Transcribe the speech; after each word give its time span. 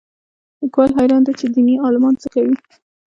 لیکوال 0.59 0.89
حیران 0.97 1.21
دی 1.25 1.33
چې 1.39 1.45
دیني 1.53 1.75
عالمان 1.85 2.13
څه 2.21 2.27
کوي 2.35 2.55